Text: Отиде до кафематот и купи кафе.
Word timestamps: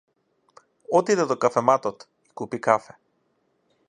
Отиде 0.99 1.25
до 1.29 1.35
кафематот 1.43 1.97
и 2.25 2.29
купи 2.33 2.57
кафе. 2.59 2.93